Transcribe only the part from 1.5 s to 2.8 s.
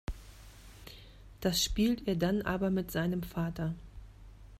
spielt er dann aber